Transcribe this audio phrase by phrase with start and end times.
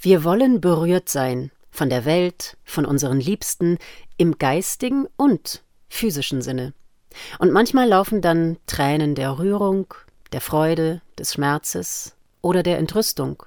[0.00, 3.78] Wir wollen berührt sein von der Welt, von unseren Liebsten,
[4.16, 6.72] im geistigen und physischen Sinne.
[7.38, 9.92] Und manchmal laufen dann Tränen der Rührung,
[10.32, 13.42] der Freude, des Schmerzes oder der Entrüstung.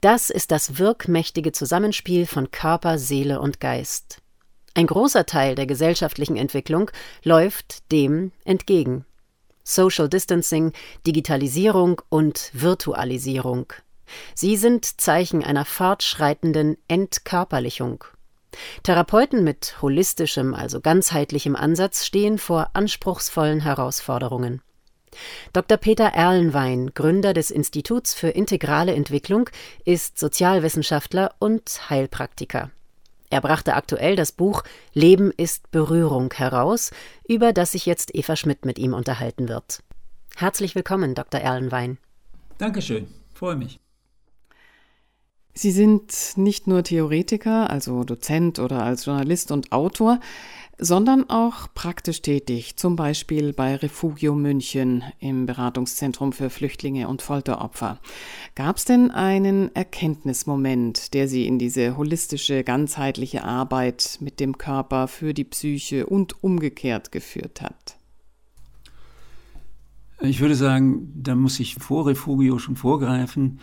[0.00, 4.22] Das ist das wirkmächtige Zusammenspiel von Körper, Seele und Geist.
[4.74, 6.90] Ein großer Teil der gesellschaftlichen Entwicklung
[7.22, 9.04] läuft dem entgegen.
[9.64, 10.72] Social Distancing,
[11.06, 13.72] Digitalisierung und Virtualisierung.
[14.34, 18.04] Sie sind Zeichen einer fortschreitenden Entkörperlichung.
[18.82, 24.62] Therapeuten mit holistischem, also ganzheitlichem Ansatz stehen vor anspruchsvollen Herausforderungen.
[25.52, 25.76] Dr.
[25.76, 29.50] Peter Erlenwein, Gründer des Instituts für integrale Entwicklung,
[29.84, 32.70] ist Sozialwissenschaftler und Heilpraktiker.
[33.30, 34.62] Er brachte aktuell das Buch
[34.92, 36.90] Leben ist Berührung heraus,
[37.26, 39.82] über das sich jetzt Eva Schmidt mit ihm unterhalten wird.
[40.36, 41.40] Herzlich willkommen, Dr.
[41.40, 41.98] Erlenwein.
[42.58, 43.81] Dankeschön, freue mich.
[45.54, 50.18] Sie sind nicht nur Theoretiker, also Dozent oder als Journalist und Autor,
[50.78, 58.00] sondern auch praktisch tätig, zum Beispiel bei Refugio München im Beratungszentrum für Flüchtlinge und Folteropfer.
[58.54, 65.06] Gab es denn einen Erkenntnismoment, der Sie in diese holistische, ganzheitliche Arbeit mit dem Körper
[65.06, 67.96] für die Psyche und umgekehrt geführt hat?
[70.20, 73.60] Ich würde sagen, da muss ich vor Refugio schon vorgreifen.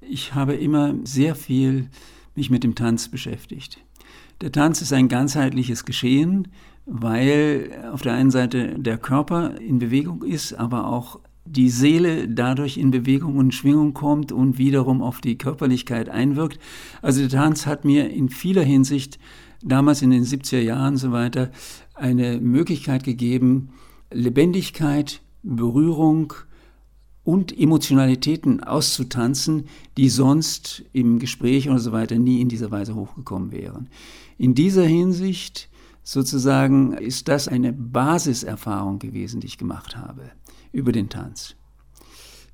[0.00, 1.88] Ich habe immer sehr viel
[2.34, 3.78] mich mit dem Tanz beschäftigt.
[4.40, 6.48] Der Tanz ist ein ganzheitliches Geschehen,
[6.84, 12.76] weil auf der einen Seite der Körper in Bewegung ist, aber auch die Seele dadurch
[12.76, 16.58] in Bewegung und Schwingung kommt und wiederum auf die Körperlichkeit einwirkt.
[17.02, 19.18] Also der Tanz hat mir in vieler Hinsicht
[19.62, 21.50] damals in den 70er Jahren so weiter
[21.94, 23.70] eine Möglichkeit gegeben,
[24.12, 26.34] Lebendigkeit, Berührung
[27.26, 29.64] und Emotionalitäten auszutanzen,
[29.96, 33.88] die sonst im Gespräch oder so weiter nie in dieser Weise hochgekommen wären.
[34.38, 35.68] In dieser Hinsicht
[36.04, 40.30] sozusagen ist das eine Basiserfahrung gewesen, die ich gemacht habe
[40.70, 41.56] über den Tanz.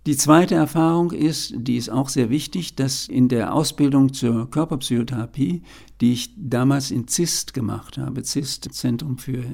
[0.06, 5.62] Die zweite Erfahrung ist, die ist auch sehr wichtig, dass in der Ausbildung zur Körperpsychotherapie,
[6.00, 9.44] die ich damals in ZIST gemacht habe, ZIST, Zentrum für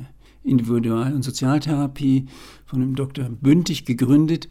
[0.45, 2.27] Individual- und Sozialtherapie,
[2.65, 3.29] von dem Dr.
[3.29, 4.49] Bündig gegründet.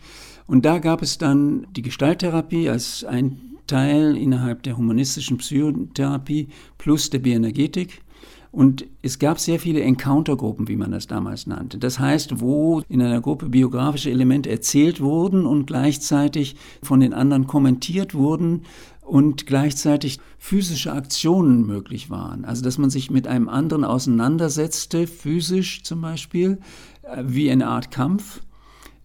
[0.48, 6.48] Und da gab es dann die Gestalttherapie als ein Teil innerhalb der humanistischen Psychotherapie
[6.78, 8.02] plus der Bioenergetik.
[8.50, 11.78] Und es gab sehr viele Encountergruppen, wie man das damals nannte.
[11.78, 17.46] Das heißt, wo in einer Gruppe biografische Elemente erzählt wurden und gleichzeitig von den anderen
[17.46, 18.62] kommentiert wurden
[19.02, 22.46] und gleichzeitig physische Aktionen möglich waren.
[22.46, 26.60] Also dass man sich mit einem anderen auseinandersetzte, physisch zum Beispiel,
[27.04, 28.42] äh, wie eine Art Kampf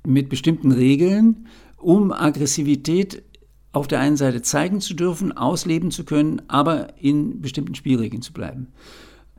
[0.07, 1.47] mit bestimmten Regeln,
[1.77, 3.23] um Aggressivität
[3.73, 8.33] auf der einen Seite zeigen zu dürfen, ausleben zu können, aber in bestimmten Spielregeln zu
[8.33, 8.69] bleiben.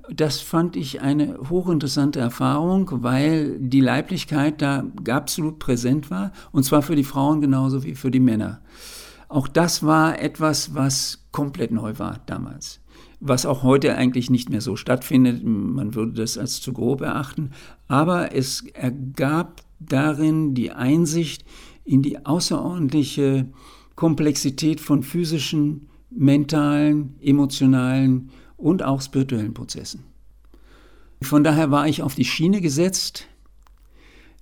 [0.10, 6.82] Das fand ich eine hochinteressante Erfahrung, weil die Leiblichkeit da absolut präsent war, und zwar
[6.82, 8.62] für die Frauen genauso wie für die Männer.
[9.30, 12.82] Auch das war etwas, was komplett neu war damals.
[13.20, 15.44] Was auch heute eigentlich nicht mehr so stattfindet.
[15.44, 17.52] Man würde das als zu grob erachten.
[17.88, 21.46] Aber es ergab darin die Einsicht
[21.86, 23.48] in die außerordentliche
[23.96, 30.04] Komplexität von physischen, mentalen, emotionalen und auch spirituellen Prozessen.
[31.22, 33.28] Von daher war ich auf die Schiene gesetzt,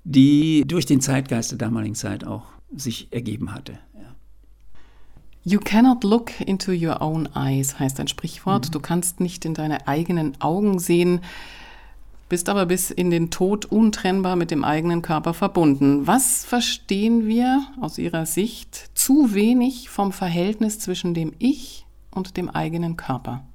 [0.04, 3.78] die durch den Zeitgeist der damaligen Zeit auch sich ergeben hatte.
[5.44, 8.68] You cannot look into your own eyes heißt ein Sprichwort.
[8.68, 8.72] Mhm.
[8.72, 11.22] Du kannst nicht in deine eigenen Augen sehen
[12.32, 16.08] bist aber bis in den Tod untrennbar mit dem eigenen Körper verbunden.
[16.08, 22.48] Was verstehen wir aus Ihrer Sicht zu wenig vom Verhältnis zwischen dem Ich und dem
[22.50, 23.46] eigenen Körper?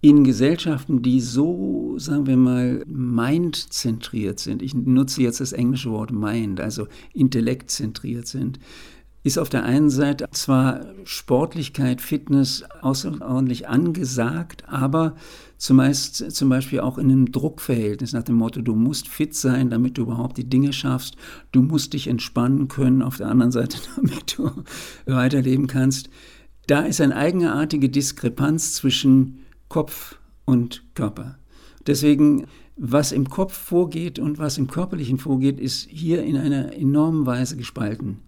[0.00, 6.10] In Gesellschaften, die so, sagen wir mal, mind-zentriert sind, ich nutze jetzt das englische Wort
[6.10, 8.58] mind, also intellektzentriert sind,
[9.24, 15.16] ist auf der einen Seite zwar Sportlichkeit, Fitness außerordentlich angesagt, aber
[15.58, 19.98] zumeist zum Beispiel auch in einem Druckverhältnis nach dem Motto, du musst fit sein, damit
[19.98, 21.16] du überhaupt die Dinge schaffst,
[21.52, 24.50] du musst dich entspannen können, auf der anderen Seite, damit du
[25.06, 26.08] weiterleben kannst.
[26.66, 31.38] Da ist eine eigenartige Diskrepanz zwischen Kopf und Körper.
[31.86, 32.46] Deswegen,
[32.76, 37.56] was im Kopf vorgeht und was im Körperlichen vorgeht, ist hier in einer enormen Weise
[37.56, 38.18] gespalten.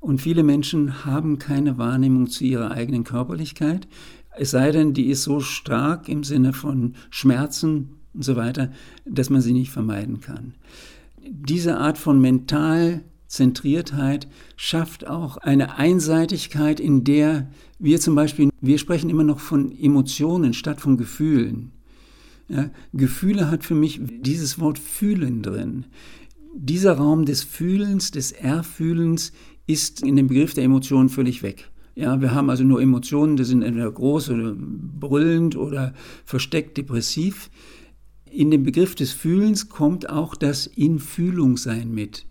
[0.00, 3.88] Und viele Menschen haben keine Wahrnehmung zu ihrer eigenen Körperlichkeit,
[4.36, 8.70] es sei denn, die ist so stark im Sinne von Schmerzen und so weiter,
[9.04, 10.54] dass man sie nicht vermeiden kann.
[11.26, 17.48] Diese Art von mental Zentriertheit schafft auch eine Einseitigkeit, in der
[17.78, 21.72] wir zum Beispiel, wir sprechen immer noch von Emotionen statt von Gefühlen.
[22.48, 25.86] Ja, Gefühle hat für mich dieses Wort fühlen drin.
[26.54, 29.32] Dieser Raum des Fühlens, des Erfühlens
[29.66, 31.70] ist in dem Begriff der Emotionen völlig weg.
[31.94, 35.94] Ja, wir haben also nur Emotionen, die sind entweder groß oder brüllend oder
[36.24, 37.50] versteckt depressiv.
[38.30, 42.26] In den Begriff des Fühlens kommt auch das Infühlungsein mit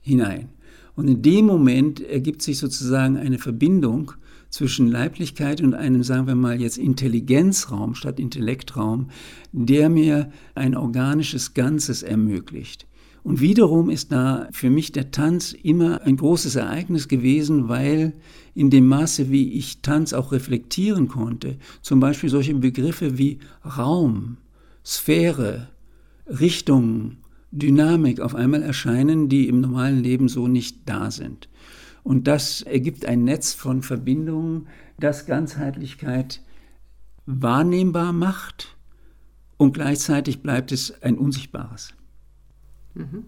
[0.00, 0.48] hinein.
[0.96, 4.12] Und in dem Moment ergibt sich sozusagen eine Verbindung
[4.48, 9.08] zwischen Leiblichkeit und einem, sagen wir mal jetzt, Intelligenzraum statt Intellektraum,
[9.52, 12.86] der mir ein organisches Ganzes ermöglicht.
[13.24, 18.12] Und wiederum ist da für mich der Tanz immer ein großes Ereignis gewesen, weil
[18.54, 24.36] in dem Maße, wie ich Tanz auch reflektieren konnte, zum Beispiel solche Begriffe wie Raum,
[24.84, 25.70] Sphäre,
[26.26, 27.16] Richtung,
[27.50, 31.48] Dynamik auf einmal erscheinen, die im normalen Leben so nicht da sind.
[32.02, 34.66] Und das ergibt ein Netz von Verbindungen,
[35.00, 36.42] das Ganzheitlichkeit
[37.24, 38.76] wahrnehmbar macht
[39.56, 41.94] und gleichzeitig bleibt es ein Unsichtbares.
[42.94, 43.24] Mhm.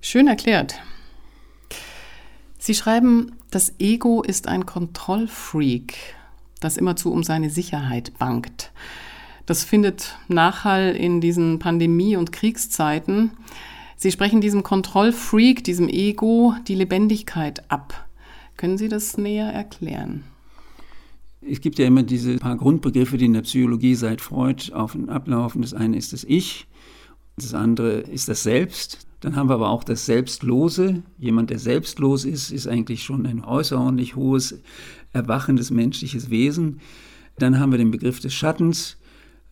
[0.00, 0.80] Schön erklärt.
[2.58, 5.94] Sie schreiben, das Ego ist ein Kontrollfreak,
[6.60, 8.72] das immerzu um seine Sicherheit bangt.
[9.46, 13.32] Das findet Nachhall in diesen Pandemie- und Kriegszeiten.
[13.96, 18.08] Sie sprechen diesem Kontrollfreak, diesem Ego, die Lebendigkeit ab.
[18.56, 20.24] Können Sie das näher erklären?
[21.40, 25.08] Es gibt ja immer diese paar Grundbegriffe, die in der Psychologie seit Freud auf und
[25.08, 25.62] ablaufen.
[25.62, 26.66] Das eine ist das Ich,
[27.36, 29.06] das andere ist das Selbst.
[29.20, 31.02] Dann haben wir aber auch das Selbstlose.
[31.18, 34.60] Jemand, der selbstlos ist, ist eigentlich schon ein außerordentlich hohes,
[35.12, 36.80] erwachendes menschliches Wesen.
[37.38, 38.96] Dann haben wir den Begriff des Schattens.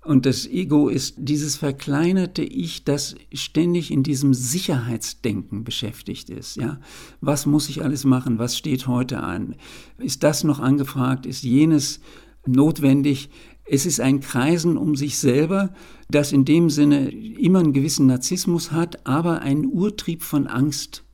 [0.04, 6.56] Und das Ego ist dieses verkleinerte Ich, das ständig in diesem Sicherheitsdenken beschäftigt ist.
[6.56, 6.80] Ja?
[7.20, 8.38] Was muss ich alles machen?
[8.38, 9.56] Was steht heute an?
[9.98, 11.26] Ist das noch angefragt?
[11.26, 12.00] Ist jenes
[12.46, 13.28] notwendig?
[13.70, 15.74] Es ist ein Kreisen um sich selber,
[16.10, 21.04] das in dem Sinne immer einen gewissen Narzissmus hat, aber einen Urtrieb von Angst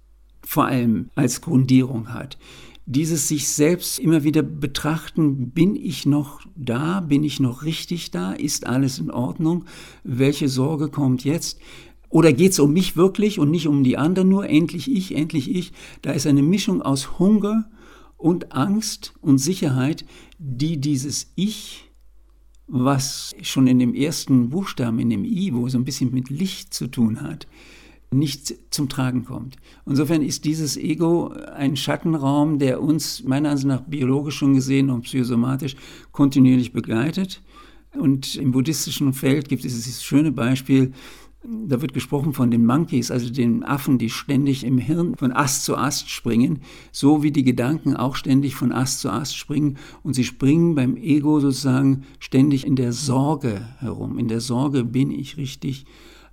[0.43, 2.39] vor allem als Grundierung hat.
[2.87, 8.33] Dieses sich selbst immer wieder betrachten, bin ich noch da, bin ich noch richtig da,
[8.33, 9.65] ist alles in Ordnung,
[10.05, 11.59] welche Sorge kommt jetzt?
[12.11, 15.53] Oder geht es um mich wirklich und nicht um die anderen nur, endlich ich, endlich
[15.53, 15.73] ich?
[16.03, 17.69] Da ist eine Mischung aus Hunger
[18.17, 20.05] und Angst und Sicherheit,
[20.39, 21.84] die dieses Ich
[22.67, 26.73] was schon in dem ersten Buchstaben, in dem I, wo so ein bisschen mit Licht
[26.73, 27.47] zu tun hat,
[28.11, 29.57] nicht zum Tragen kommt.
[29.87, 35.03] Insofern ist dieses Ego ein Schattenraum, der uns meiner Ansicht nach biologisch schon gesehen und
[35.03, 35.77] psychosomatisch
[36.13, 37.43] kontinuierlich begleitet.
[37.93, 40.93] Und im buddhistischen Feld gibt es dieses schöne Beispiel,
[41.47, 45.65] da wird gesprochen von den Monkeys, also den Affen, die ständig im Hirn von Ast
[45.65, 46.61] zu Ast springen,
[46.91, 49.77] so wie die Gedanken auch ständig von Ast zu Ast springen.
[50.03, 54.19] Und sie springen beim Ego sozusagen ständig in der Sorge herum.
[54.19, 55.85] In der Sorge, bin ich richtig?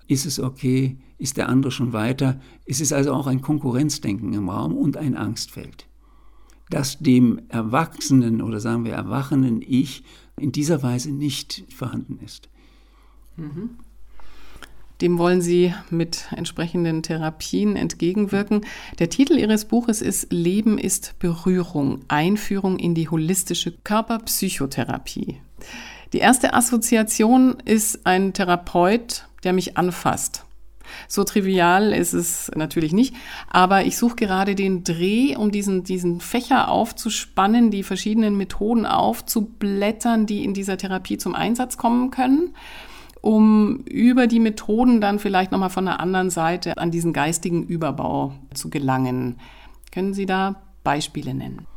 [0.08, 0.98] Ist es okay?
[1.18, 2.40] Ist der andere schon weiter?
[2.66, 5.88] Es ist also auch ein Konkurrenzdenken im Raum und ein Angstfeld,
[6.70, 10.04] das dem erwachsenen oder sagen wir erwachenden Ich
[10.38, 12.50] in dieser Weise nicht vorhanden ist.
[13.36, 13.72] Mhm.
[15.02, 18.62] Dem wollen Sie mit entsprechenden Therapien entgegenwirken.
[19.00, 25.42] Der Titel Ihres Buches ist Leben ist Berührung, Einführung in die holistische Körperpsychotherapie.
[26.14, 30.46] Die erste Assoziation ist ein Therapeut, der mich anfasst.
[31.08, 33.16] So trivial ist es natürlich nicht,
[33.48, 40.26] aber ich suche gerade den Dreh, um diesen, diesen Fächer aufzuspannen, die verschiedenen Methoden aufzublättern,
[40.26, 42.54] die in dieser Therapie zum Einsatz kommen können
[43.22, 48.34] um über die Methoden dann vielleicht nochmal von der anderen Seite an diesen geistigen Überbau
[48.54, 49.38] zu gelangen.
[49.92, 51.68] Können Sie da Beispiele nennen?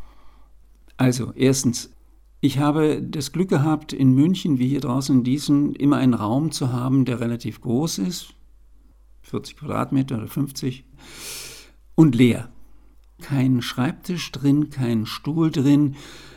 [0.96, 1.90] Also, erstens,
[2.40, 6.50] ich habe das Glück gehabt, in München, wie hier draußen in Diesen, immer einen Raum
[6.50, 8.34] zu haben, der relativ groß ist,
[9.22, 10.84] 40 Quadratmeter oder 50,
[11.94, 12.50] und leer.
[13.20, 15.96] Kein Schreibtisch drin, kein Stuhl drin,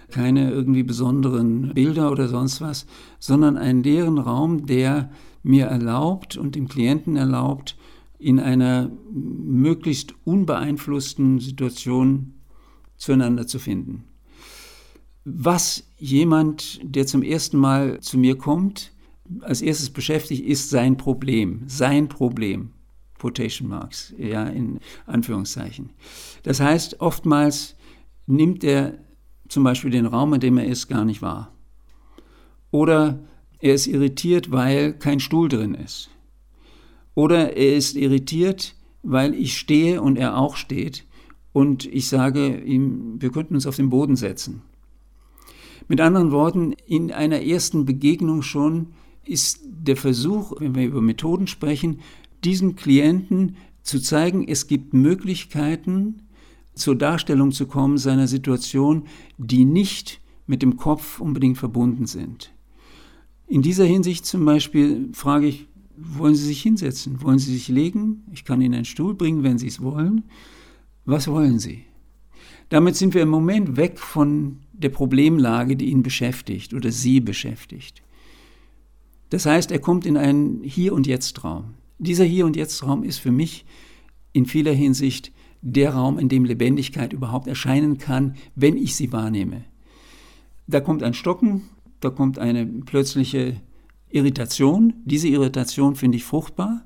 [0.09, 2.85] keine irgendwie besonderen Bilder oder sonst was,
[3.19, 5.11] sondern einen leeren Raum, der
[5.43, 7.77] mir erlaubt und dem Klienten erlaubt,
[8.19, 12.33] in einer möglichst unbeeinflussten Situation
[12.97, 14.05] zueinander zu finden.
[15.23, 18.93] Was jemand, der zum ersten Mal zu mir kommt,
[19.41, 21.63] als erstes beschäftigt, ist sein Problem.
[21.67, 22.71] Sein Problem.
[23.19, 25.89] Quotation Marks, ja, in Anführungszeichen.
[26.43, 27.75] Das heißt, oftmals
[28.25, 28.99] nimmt er
[29.49, 31.51] zum Beispiel den Raum, in dem er ist, gar nicht wahr.
[32.71, 33.19] Oder
[33.59, 36.09] er ist irritiert, weil kein Stuhl drin ist.
[37.15, 41.05] Oder er ist irritiert, weil ich stehe und er auch steht.
[41.57, 44.61] und ich sage ihm, wir könnten uns auf den Boden setzen.
[45.87, 48.89] Mit anderen Worten, in einer ersten Begegnung schon
[49.25, 52.01] ist der Versuch, wenn wir über Methoden sprechen,
[52.43, 56.26] diesen Klienten zu zeigen, es gibt Möglichkeiten,
[56.77, 59.03] zur Darstellung zu kommen seiner Situation,
[59.37, 62.53] die nicht mit dem Kopf unbedingt verbunden sind.
[63.47, 67.21] In dieser Hinsicht zum Beispiel frage ich, wollen Sie sich hinsetzen?
[67.21, 68.23] Wollen Sie sich legen?
[68.31, 70.23] Ich kann Ihnen einen Stuhl bringen, wenn Sie es wollen.
[71.05, 71.85] Was wollen Sie?
[72.69, 78.03] Damit sind wir im Moment weg von der Problemlage, die ihn beschäftigt oder sie beschäftigt.
[79.29, 81.75] Das heißt, er kommt in einen Hier- und Jetzt-Raum.
[81.97, 83.65] Dieser Hier- und Jetzt-Raum ist für mich
[84.33, 89.63] in vieler Hinsicht der Raum, in dem Lebendigkeit überhaupt erscheinen kann, wenn ich sie wahrnehme.
[90.67, 91.63] Da kommt ein Stocken,
[91.99, 93.61] da kommt eine plötzliche
[94.09, 94.93] Irritation.
[95.05, 96.83] Diese Irritation finde ich fruchtbar.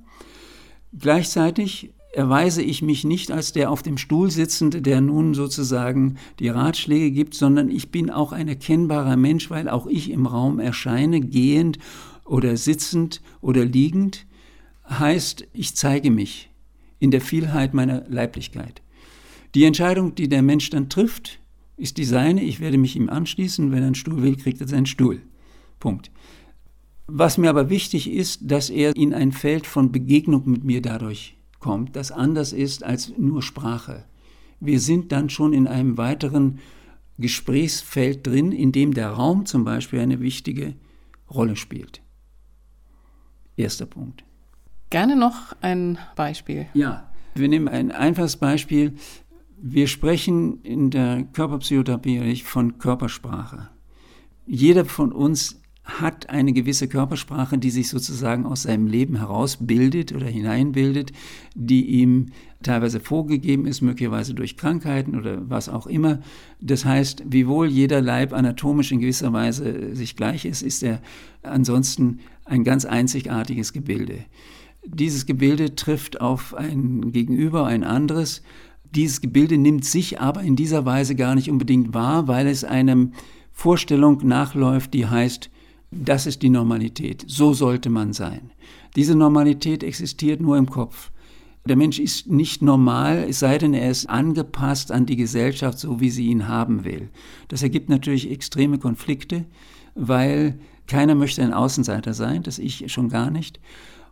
[0.97, 6.49] Gleichzeitig erweise ich mich nicht als der auf dem Stuhl sitzende, der nun sozusagen die
[6.49, 11.21] Ratschläge gibt, sondern ich bin auch ein erkennbarer Mensch, weil auch ich im Raum erscheine,
[11.21, 11.79] gehend
[12.25, 14.25] oder sitzend oder liegend,
[14.89, 16.50] heißt, ich zeige mich
[17.01, 18.81] in der Vielheit meiner Leiblichkeit.
[19.55, 21.39] Die Entscheidung, die der Mensch dann trifft,
[21.75, 22.43] ist die seine.
[22.43, 23.71] Ich werde mich ihm anschließen.
[23.71, 25.21] Wenn er einen Stuhl will, kriegt er seinen Stuhl.
[25.79, 26.11] Punkt.
[27.07, 31.35] Was mir aber wichtig ist, dass er in ein Feld von Begegnung mit mir dadurch
[31.59, 34.05] kommt, das anders ist als nur Sprache.
[34.59, 36.59] Wir sind dann schon in einem weiteren
[37.17, 40.75] Gesprächsfeld drin, in dem der Raum zum Beispiel eine wichtige
[41.29, 42.01] Rolle spielt.
[43.57, 44.23] Erster Punkt.
[44.91, 46.67] Gerne noch ein Beispiel.
[46.73, 48.93] Ja, wir nehmen ein einfaches Beispiel.
[49.57, 53.69] Wir sprechen in der Körperpsychotherapie von Körpersprache.
[54.45, 60.27] Jeder von uns hat eine gewisse Körpersprache, die sich sozusagen aus seinem Leben herausbildet oder
[60.27, 61.13] hineinbildet,
[61.55, 66.19] die ihm teilweise vorgegeben ist, möglicherweise durch Krankheiten oder was auch immer.
[66.59, 71.01] Das heißt, wiewohl jeder Leib anatomisch in gewisser Weise sich gleich ist, ist er
[71.43, 74.25] ansonsten ein ganz einzigartiges Gebilde.
[74.85, 78.41] Dieses Gebilde trifft auf ein Gegenüber, ein anderes.
[78.95, 83.13] Dieses Gebilde nimmt sich aber in dieser Weise gar nicht unbedingt wahr, weil es einem
[83.51, 85.49] Vorstellung nachläuft, die heißt,
[85.91, 87.23] das ist die Normalität.
[87.27, 88.51] So sollte man sein.
[88.95, 91.11] Diese Normalität existiert nur im Kopf.
[91.65, 95.99] Der Mensch ist nicht normal, es sei denn, er ist angepasst an die Gesellschaft, so
[95.99, 97.09] wie sie ihn haben will.
[97.49, 99.45] Das ergibt natürlich extreme Konflikte,
[99.93, 100.57] weil
[100.87, 103.59] keiner möchte ein Außenseiter sein, das ich schon gar nicht.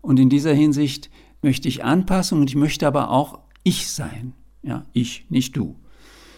[0.01, 1.10] Und in dieser Hinsicht
[1.41, 4.34] möchte ich Anpassung und ich möchte aber auch ich sein.
[4.62, 5.75] Ja, ich, nicht du.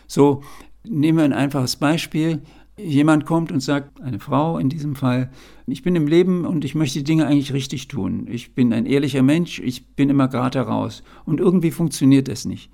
[0.07, 0.43] So,
[0.83, 2.41] nehmen wir ein einfaches Beispiel
[2.77, 5.31] jemand kommt und sagt, eine Frau in diesem Fall,
[5.67, 8.27] ich bin im Leben und ich möchte die Dinge eigentlich richtig tun.
[8.29, 11.03] Ich bin ein ehrlicher Mensch, ich bin immer gerade heraus.
[11.25, 12.71] Und irgendwie funktioniert es nicht.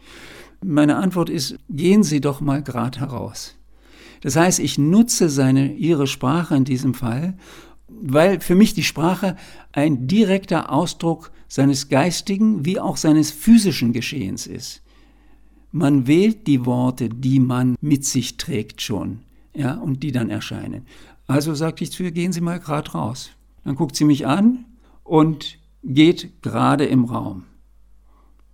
[0.63, 3.56] Meine Antwort ist, gehen Sie doch mal gerade heraus.
[4.22, 7.38] Das heißt, ich nutze seine, ihre Sprache in diesem Fall,
[7.88, 9.36] weil für mich die Sprache
[9.72, 14.82] ein direkter Ausdruck seines geistigen wie auch seines physischen Geschehens ist.
[15.72, 19.20] Man wählt die Worte, die man mit sich trägt schon
[19.53, 20.86] ja, und die dann erscheinen.
[21.25, 23.32] Also sagte ich zu ihr, gehen Sie mal gerade raus.
[23.63, 24.65] Dann guckt sie mich an
[25.03, 27.44] und geht gerade im Raum.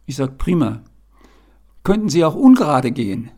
[0.05, 0.81] Ich sage, prima.
[1.83, 3.29] Könnten Sie auch ungerade gehen?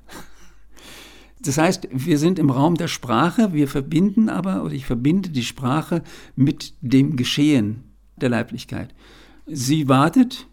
[1.46, 5.44] Das heißt, wir sind im Raum der Sprache, wir verbinden aber, oder ich verbinde die
[5.44, 6.02] Sprache
[6.36, 7.84] mit dem Geschehen
[8.16, 8.94] der Leiblichkeit.
[9.46, 10.48] Sie wartet,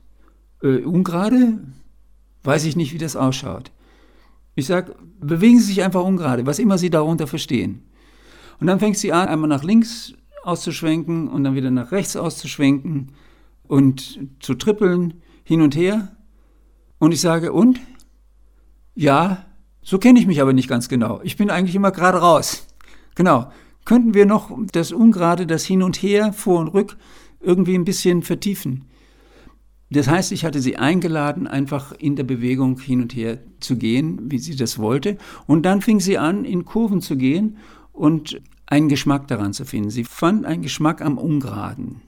[0.62, 1.60] äh, ungerade,
[2.44, 3.70] weiß ich nicht, wie das ausschaut.
[4.54, 7.82] Ich sage, bewegen Sie sich einfach ungerade, was immer Sie darunter verstehen.
[8.60, 13.12] Und dann fängt sie an, einmal nach links auszuschwenken und dann wieder nach rechts auszuschwenken
[13.64, 16.16] und zu trippeln, hin und her.
[16.98, 17.80] Und ich sage, und?
[18.94, 19.46] Ja,
[19.82, 21.20] so kenne ich mich aber nicht ganz genau.
[21.22, 22.66] Ich bin eigentlich immer gerade raus.
[23.14, 23.50] Genau.
[23.84, 26.96] Könnten wir noch das Ungerade, das Hin und Her, Vor und Rück
[27.40, 28.84] irgendwie ein bisschen vertiefen?
[29.90, 34.30] Das heißt, ich hatte sie eingeladen, einfach in der Bewegung hin und her zu gehen,
[34.30, 35.18] wie sie das wollte.
[35.46, 37.58] Und dann fing sie an, in Kurven zu gehen
[37.92, 39.90] und einen Geschmack daran zu finden.
[39.90, 42.00] Sie fand einen Geschmack am Ungeraden.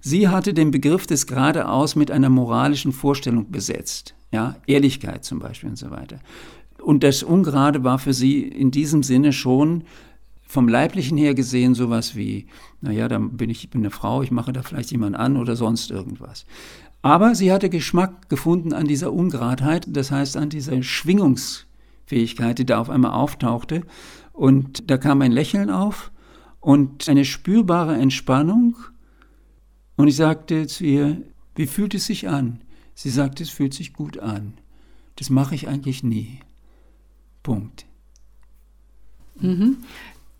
[0.00, 4.14] Sie hatte den Begriff des Geradeaus mit einer moralischen Vorstellung besetzt.
[4.30, 6.20] Ja, Ehrlichkeit zum Beispiel und so weiter.
[6.82, 9.84] Und das Ungerade war für sie in diesem Sinne schon
[10.52, 12.46] vom Leiblichen her gesehen sowas wie,
[12.82, 15.56] naja, dann bin ich, ich bin eine Frau, ich mache da vielleicht jemand an oder
[15.56, 16.44] sonst irgendwas.
[17.00, 22.78] Aber sie hatte Geschmack gefunden an dieser Ungeradheit, das heißt an dieser Schwingungsfähigkeit, die da
[22.80, 23.82] auf einmal auftauchte.
[24.32, 26.12] Und da kam ein Lächeln auf
[26.60, 28.76] und eine spürbare Entspannung.
[29.96, 31.22] Und ich sagte zu ihr,
[31.54, 32.60] wie fühlt es sich an?
[32.94, 34.54] Sie sagte, es fühlt sich gut an.
[35.16, 36.40] Das mache ich eigentlich nie.
[37.42, 37.86] Punkt.
[39.40, 39.78] Mhm.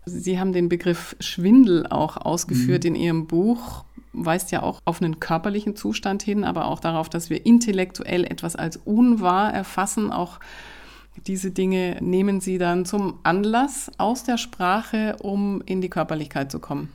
[0.05, 2.87] Sie haben den Begriff Schwindel auch ausgeführt mhm.
[2.89, 7.29] in Ihrem Buch, weist ja auch auf einen körperlichen Zustand hin, aber auch darauf, dass
[7.29, 10.11] wir intellektuell etwas als unwahr erfassen.
[10.11, 10.39] Auch
[11.25, 16.59] diese Dinge nehmen Sie dann zum Anlass aus der Sprache, um in die Körperlichkeit zu
[16.59, 16.89] kommen.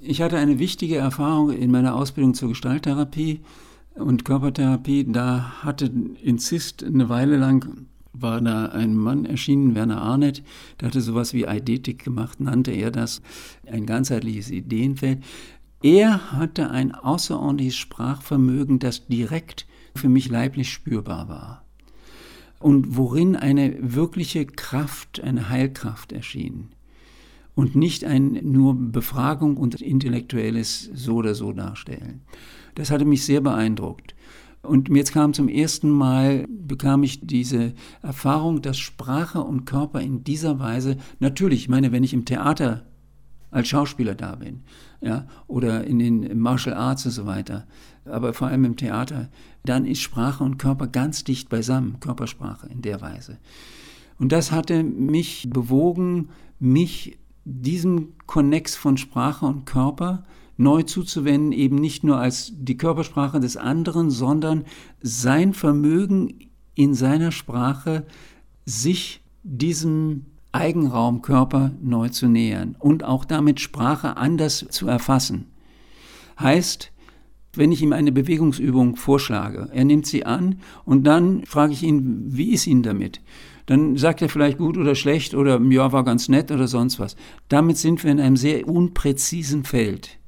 [0.00, 3.40] Ich hatte eine wichtige Erfahrung in meiner Ausbildung zur Gestalttherapie
[3.94, 5.06] und Körpertherapie.
[5.08, 5.90] Da hatte
[6.22, 10.42] in Zist eine Weile lang war da ein Mann erschienen, Werner Arnett,
[10.80, 13.22] der hatte sowas wie Eidetik gemacht, nannte er das,
[13.66, 15.22] ein ganzheitliches Ideenfeld.
[15.82, 21.62] Er hatte ein außerordentliches Sprachvermögen, das direkt für mich leiblich spürbar war
[22.62, 26.68] und worin eine wirkliche Kraft, eine Heilkraft erschien
[27.54, 32.22] und nicht ein nur Befragung und intellektuelles so oder so darstellen.
[32.74, 34.14] Das hatte mich sehr beeindruckt.
[34.62, 40.22] Und jetzt kam zum ersten Mal, bekam ich diese Erfahrung, dass Sprache und Körper in
[40.22, 42.84] dieser Weise, natürlich, ich meine, wenn ich im Theater
[43.50, 44.62] als Schauspieler da bin,
[45.00, 47.66] ja, oder in den Martial Arts und so weiter,
[48.04, 49.28] aber vor allem im Theater,
[49.64, 53.38] dann ist Sprache und Körper ganz dicht beisammen, Körpersprache in der Weise.
[54.18, 56.28] Und das hatte mich bewogen,
[56.60, 60.22] mich diesem Konnex von Sprache und Körper
[60.56, 64.64] neu zuzuwenden, eben nicht nur als die Körpersprache des anderen, sondern
[65.00, 68.04] sein Vermögen in seiner Sprache,
[68.64, 75.46] sich diesem Eigenraumkörper neu zu nähern und auch damit Sprache anders zu erfassen.
[76.38, 76.92] Heißt,
[77.54, 82.24] wenn ich ihm eine Bewegungsübung vorschlage, er nimmt sie an und dann frage ich ihn,
[82.26, 83.20] wie ist Ihnen damit?
[83.66, 87.16] Dann sagt er vielleicht gut oder schlecht oder ja, war ganz nett oder sonst was.
[87.48, 90.18] Damit sind wir in einem sehr unpräzisen Feld.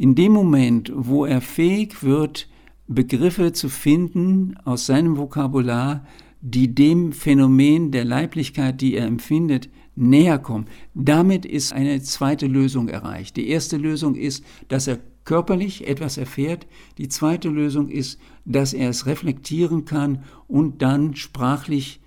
[0.00, 2.48] In dem Moment, wo er fähig wird,
[2.86, 6.06] Begriffe zu finden aus seinem Vokabular,
[6.40, 10.68] die dem Phänomen der Leiblichkeit, die er empfindet, näher kommen.
[10.94, 13.36] Damit ist eine zweite Lösung erreicht.
[13.36, 16.66] Die erste Lösung ist, dass er körperlich etwas erfährt.
[16.96, 22.00] Die zweite Lösung ist, dass er es reflektieren kann und dann sprachlich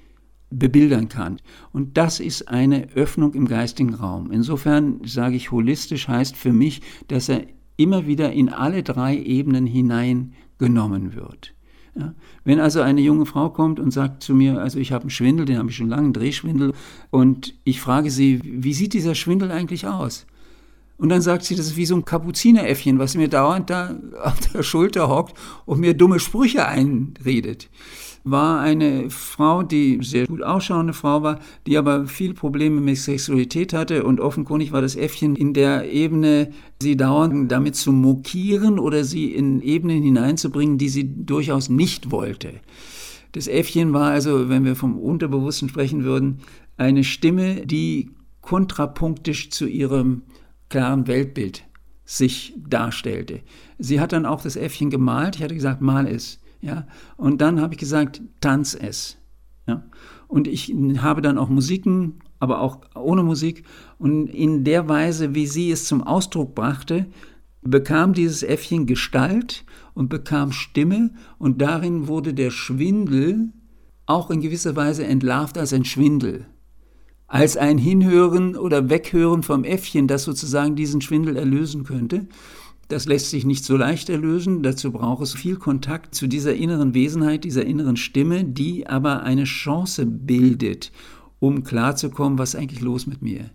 [0.49, 1.38] bebildern kann.
[1.71, 4.32] Und das ist eine Öffnung im geistigen Raum.
[4.32, 7.45] Insofern sage ich, holistisch heißt für mich, dass er
[7.77, 11.53] immer wieder in alle drei Ebenen hineingenommen wird.
[11.95, 12.13] Ja?
[12.43, 15.45] Wenn also eine junge Frau kommt und sagt zu mir, also ich habe einen Schwindel,
[15.45, 16.73] den habe ich schon lange, einen Drehschwindel,
[17.12, 20.25] und ich frage sie, wie sieht dieser Schwindel eigentlich aus?
[20.97, 24.39] Und dann sagt sie, das ist wie so ein Kapuzineräffchen, was mir dauernd da auf
[24.39, 27.69] der Schulter hockt und mir dumme Sprüche einredet
[28.23, 33.73] war eine Frau, die sehr gut ausschauende Frau war, die aber viele Probleme mit Sexualität
[33.73, 39.03] hatte und offenkundig war das Äffchen in der Ebene, sie dauernd damit zu mokieren oder
[39.03, 42.62] sie in Ebenen hineinzubringen, die sie durchaus nicht wollte.
[43.33, 46.39] Das Äffchen war also, wenn wir vom Unterbewussten sprechen würden,
[46.77, 50.23] eine Stimme, die kontrapunktisch zu ihrem
[50.69, 51.63] klaren Weltbild
[52.05, 53.41] sich darstellte.
[53.79, 55.36] Sie hat dann auch das Äffchen gemalt.
[55.36, 56.39] Ich hatte gesagt, mal es.
[56.63, 56.88] Ja?
[57.17, 59.17] Und dann habe ich gesagt, tanz es.
[59.67, 59.84] Ja?
[60.28, 63.63] Und ich habe dann auch Musiken, aber auch ohne Musik.
[63.99, 67.06] Und in der Weise, wie sie es zum Ausdruck brachte,
[67.62, 73.54] bekam dieses Äffchen Gestalt und bekam Stimme und darin wurde der Schwindel
[74.06, 76.45] auch in gewisser Weise entlarvt als ein Schwindel.
[77.28, 82.28] Als ein Hinhören oder Weghören vom Äffchen, das sozusagen diesen Schwindel erlösen könnte.
[82.93, 84.62] Das lässt sich nicht so leicht erlösen.
[84.62, 89.45] Dazu braucht es viel Kontakt zu dieser inneren Wesenheit, dieser inneren Stimme, die aber eine
[89.45, 90.91] Chance bildet,
[91.39, 93.49] um klarzukommen, was ist eigentlich los mit mir.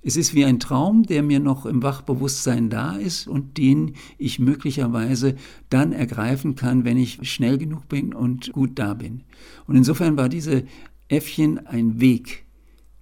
[0.00, 4.38] Es ist wie ein Traum, der mir noch im Wachbewusstsein da ist und den ich
[4.38, 5.34] möglicherweise
[5.70, 9.24] dann ergreifen kann, wenn ich schnell genug bin und gut da bin.
[9.66, 10.62] Und insofern war diese
[11.08, 12.44] Äffchen ein Weg,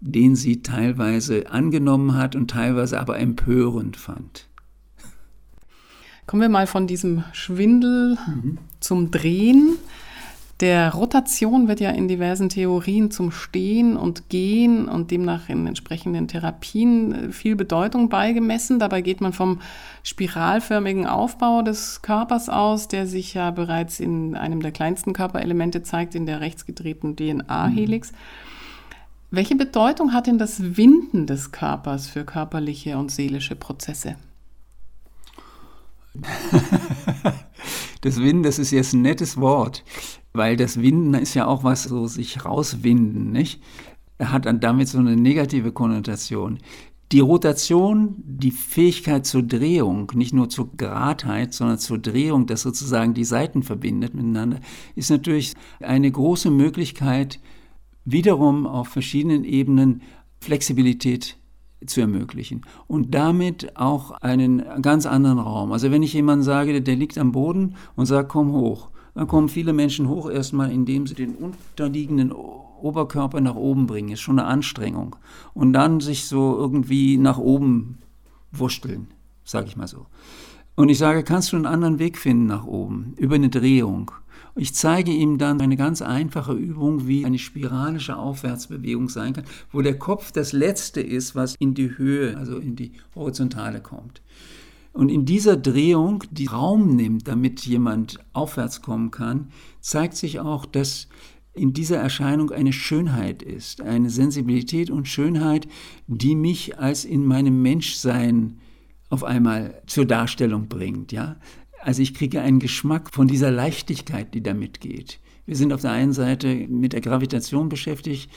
[0.00, 4.48] den sie teilweise angenommen hat und teilweise aber empörend fand.
[6.26, 8.58] Kommen wir mal von diesem Schwindel mhm.
[8.80, 9.76] zum Drehen.
[10.60, 16.28] Der Rotation wird ja in diversen Theorien zum Stehen und Gehen und demnach in entsprechenden
[16.28, 18.78] Therapien äh, viel Bedeutung beigemessen.
[18.78, 19.60] Dabei geht man vom
[20.02, 26.14] spiralförmigen Aufbau des Körpers aus, der sich ja bereits in einem der kleinsten Körperelemente zeigt,
[26.14, 28.12] in der rechtsgedrehten DNA-Helix.
[28.12, 28.16] Mhm.
[29.30, 34.16] Welche Bedeutung hat denn das Winden des Körpers für körperliche und seelische Prozesse?
[38.00, 39.85] das Winden, das ist jetzt ein nettes Wort,
[40.33, 43.62] weil das Winden ist ja auch was, so sich rauswinden, nicht?
[44.18, 46.59] Hat dann damit so eine negative Konnotation.
[47.12, 53.14] Die Rotation, die Fähigkeit zur Drehung, nicht nur zur Geradheit, sondern zur Drehung, das sozusagen
[53.14, 54.59] die Seiten verbindet miteinander,
[54.96, 57.38] ist natürlich eine große Möglichkeit,
[58.05, 60.02] wiederum auf verschiedenen Ebenen
[60.40, 61.37] Flexibilität
[61.84, 65.72] zu ermöglichen und damit auch einen ganz anderen Raum.
[65.72, 69.48] Also wenn ich jemandem sage, der liegt am Boden und sagt, komm hoch, dann kommen
[69.48, 74.48] viele Menschen hoch erstmal, indem sie den unterliegenden Oberkörper nach oben bringen, ist schon eine
[74.48, 75.16] Anstrengung.
[75.54, 77.98] Und dann sich so irgendwie nach oben
[78.52, 79.08] wursteln,
[79.44, 80.06] sage ich mal so.
[80.74, 84.10] Und ich sage, kannst du einen anderen Weg finden nach oben, über eine Drehung.
[84.58, 89.82] Ich zeige ihm dann eine ganz einfache Übung, wie eine spiralische Aufwärtsbewegung sein kann, wo
[89.82, 94.22] der Kopf das Letzte ist, was in die Höhe, also in die Horizontale kommt.
[94.94, 99.48] Und in dieser Drehung, die Raum nimmt, damit jemand aufwärts kommen kann,
[99.80, 101.08] zeigt sich auch, dass
[101.52, 105.68] in dieser Erscheinung eine Schönheit ist, eine Sensibilität und Schönheit,
[106.06, 108.58] die mich als in meinem Menschsein
[109.10, 111.36] auf einmal zur Darstellung bringt, ja.
[111.87, 115.20] Also ich kriege einen Geschmack von dieser Leichtigkeit, die da mitgeht.
[115.44, 118.29] Wir sind auf der einen Seite mit der Gravitation beschäftigt,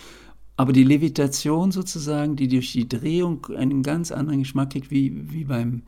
[0.55, 5.45] aber die Levitation sozusagen, die durch die Drehung einen ganz anderen Geschmack kriegt, wie, wie
[5.45, 5.81] beim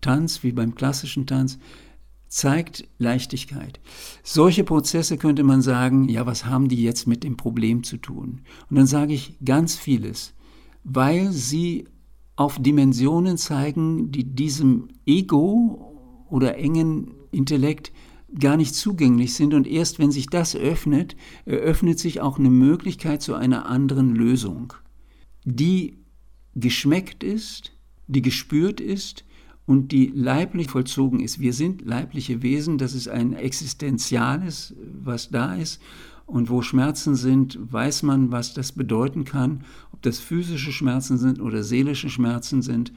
[0.00, 1.58] Tanz, wie beim klassischen Tanz,
[2.28, 3.80] zeigt Leichtigkeit.
[4.22, 8.42] Solche Prozesse könnte man sagen, ja, was haben die jetzt mit dem Problem zu tun?
[8.70, 10.34] Und dann sage ich ganz vieles,
[10.84, 11.88] weil sie
[12.36, 15.87] auf Dimensionen zeigen, die diesem Ego
[16.30, 17.92] oder engen Intellekt
[18.38, 19.54] gar nicht zugänglich sind.
[19.54, 24.72] Und erst wenn sich das öffnet, eröffnet sich auch eine Möglichkeit zu einer anderen Lösung,
[25.44, 25.98] die
[26.54, 27.72] geschmeckt ist,
[28.06, 29.24] die gespürt ist
[29.66, 31.40] und die leiblich vollzogen ist.
[31.40, 35.80] Wir sind leibliche Wesen, das ist ein Existenziales, was da ist.
[36.26, 41.40] Und wo Schmerzen sind, weiß man, was das bedeuten kann, ob das physische Schmerzen sind
[41.40, 42.92] oder seelische Schmerzen sind.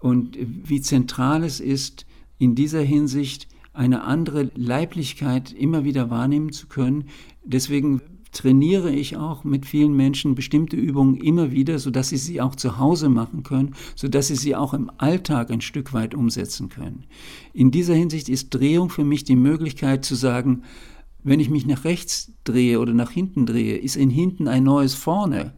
[0.00, 2.06] Und wie zentral es ist,
[2.38, 7.04] in dieser Hinsicht eine andere Leiblichkeit immer wieder wahrnehmen zu können.
[7.44, 12.56] Deswegen trainiere ich auch mit vielen Menschen bestimmte Übungen immer wieder, sodass sie sie auch
[12.56, 17.04] zu Hause machen können, sodass sie sie auch im Alltag ein Stück weit umsetzen können.
[17.52, 20.62] In dieser Hinsicht ist Drehung für mich die Möglichkeit zu sagen,
[21.22, 24.94] wenn ich mich nach rechts drehe oder nach hinten drehe, ist in hinten ein neues
[24.94, 25.52] vorne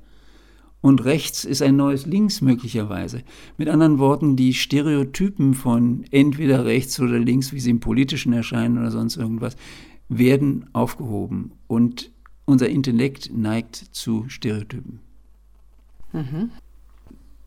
[0.85, 3.23] und rechts ist ein neues links möglicherweise.
[3.57, 8.77] Mit anderen Worten, die Stereotypen von entweder rechts oder links, wie sie im politischen erscheinen
[8.77, 9.57] oder sonst irgendwas,
[10.11, 12.11] werden aufgehoben und
[12.45, 15.01] unser Intellekt neigt zu Stereotypen.
[16.13, 16.51] Mhm.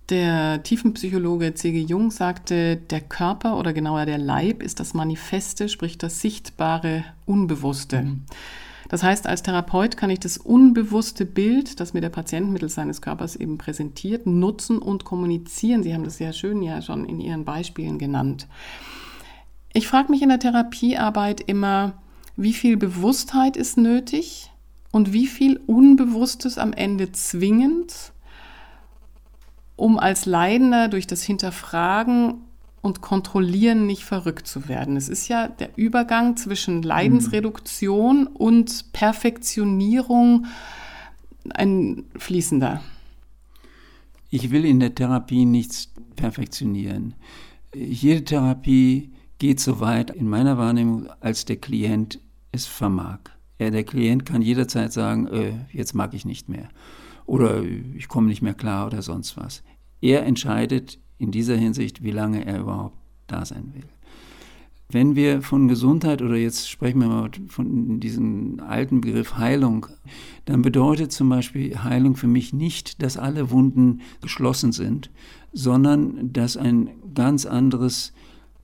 [0.09, 1.79] Der Tiefenpsychologe C.G.
[1.81, 8.01] Jung sagte, der Körper oder genauer der Leib ist das Manifeste, sprich das sichtbare Unbewusste.
[8.01, 8.21] Mhm.
[8.89, 13.01] Das heißt, als Therapeut kann ich das unbewusste Bild, das mir der Patient mittels seines
[13.01, 15.83] Körpers eben präsentiert, nutzen und kommunizieren.
[15.83, 18.47] Sie haben das sehr schön ja schon in Ihren Beispielen genannt.
[19.73, 22.01] Ich frage mich in der Therapiearbeit immer,
[22.35, 24.51] wie viel Bewusstheit ist nötig?
[24.91, 28.13] und wie viel Unbewusstes am Ende zwingend,
[29.75, 32.41] um als Leidender durch das Hinterfragen
[32.87, 34.97] und Kontrollieren nicht verrückt zu werden.
[34.97, 38.27] Es ist ja der Übergang zwischen Leidensreduktion mhm.
[38.27, 40.47] und Perfektionierung
[41.53, 42.81] ein fließender.
[44.29, 47.13] Ich will in der Therapie nichts perfektionieren.
[47.75, 52.19] Jede Therapie geht so weit in meiner Wahrnehmung, als der Klient
[52.51, 53.19] es vermag.
[53.59, 56.69] Ja, der Klient kann jederzeit sagen, äh, jetzt mag ich nicht mehr
[57.27, 59.61] oder ich komme nicht mehr klar oder sonst was.
[60.01, 63.83] Er entscheidet in dieser Hinsicht, wie lange er überhaupt da sein will.
[64.89, 69.87] Wenn wir von Gesundheit oder jetzt sprechen wir mal von diesem alten Begriff Heilung,
[70.45, 75.11] dann bedeutet zum Beispiel Heilung für mich nicht, dass alle Wunden geschlossen sind,
[75.51, 78.13] sondern dass ein ganz anderes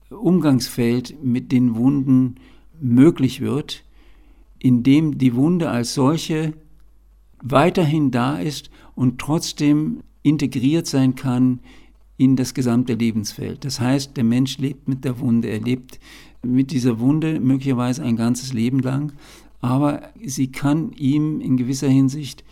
[0.08, 2.36] Umgangsfeld mit den Wunden
[2.80, 3.84] möglich wird,
[4.58, 6.54] in dem die Wunde als solche
[7.42, 11.60] weiterhin da ist und trotzdem integriert sein kann
[12.16, 13.64] in das gesamte Lebensfeld.
[13.64, 15.98] Das heißt, der Mensch lebt mit der Wunde, er lebt
[16.42, 19.12] mit dieser Wunde möglicherweise ein ganzes Leben lang,
[19.60, 22.44] aber sie kann ihm in gewisser Hinsicht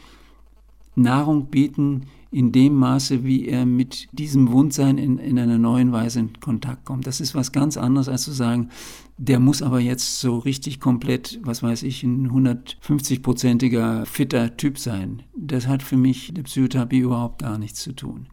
[0.95, 6.21] Nahrung bieten, in dem Maße, wie er mit diesem Wundsein in, in einer neuen Weise
[6.21, 7.07] in Kontakt kommt.
[7.07, 8.71] Das ist was ganz anderes, als zu sagen,
[9.19, 15.23] der muss aber jetzt so richtig komplett, was weiß ich, ein 150-prozentiger fitter Typ sein.
[15.37, 18.29] Das hat für mich der Psychotherapie überhaupt gar nichts zu tun.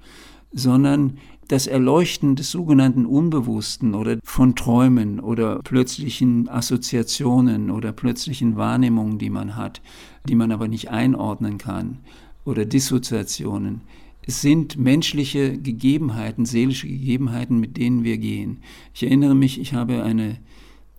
[0.51, 9.17] Sondern das Erleuchten des sogenannten Unbewussten oder von Träumen oder plötzlichen Assoziationen oder plötzlichen Wahrnehmungen,
[9.17, 9.81] die man hat,
[10.27, 11.99] die man aber nicht einordnen kann,
[12.45, 13.81] oder Dissoziationen
[14.29, 18.59] es sind menschliche Gegebenheiten, seelische Gegebenheiten, mit denen wir gehen.
[18.93, 20.37] Ich erinnere mich, ich habe eine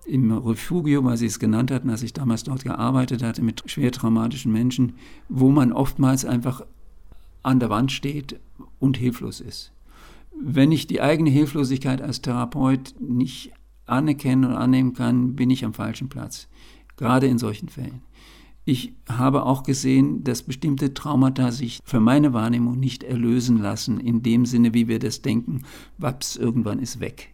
[0.05, 3.93] im Refugio, weil Sie es genannt hatten, als ich damals dort gearbeitet hatte mit schwer
[3.93, 4.95] traumatischen Menschen,
[5.29, 6.65] wo man oftmals einfach
[7.43, 8.39] an der Wand steht
[8.79, 9.71] und hilflos ist.
[10.39, 13.51] Wenn ich die eigene Hilflosigkeit als Therapeut nicht
[13.85, 16.47] anerkennen und annehmen kann, bin ich am falschen Platz,
[16.97, 18.01] gerade in solchen Fällen.
[18.63, 24.21] Ich habe auch gesehen, dass bestimmte Traumata sich für meine Wahrnehmung nicht erlösen lassen, in
[24.21, 25.63] dem Sinne, wie wir das denken,
[25.97, 27.33] waps, irgendwann ist weg.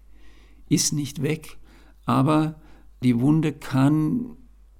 [0.69, 1.57] Ist nicht weg,
[2.05, 2.59] aber
[3.03, 4.37] die Wunde kann,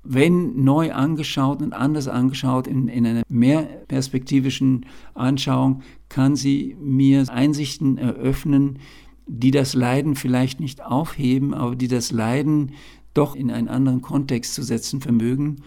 [0.10, 7.26] wenn neu angeschaut und anders angeschaut, in, in einer mehr perspektivischen Anschauung, kann sie mir
[7.30, 8.80] Einsichten eröffnen,
[9.26, 12.72] die das Leiden vielleicht nicht aufheben, aber die das Leiden
[13.14, 15.58] doch in einen anderen Kontext zu setzen vermögen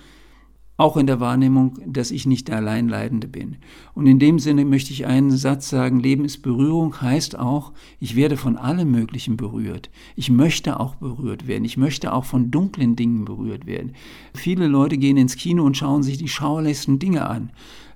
[0.81, 3.57] auch in der Wahrnehmung, dass ich nicht der Alleinleidende bin.
[3.95, 8.17] Und in dem Sinne möchte ich einen Satz sagen, Leben ist Berührung, heißt auch, ich
[8.17, 9.91] werde von allem Möglichen berührt.
[10.17, 11.67] Ich möchte auch berührt werden.
[11.67, 13.93] Ich möchte auch von dunklen Dingen berührt werden.
[14.35, 17.51] Viele Leute gehen ins Kino und schauen sich die schauerlichsten Dinge an.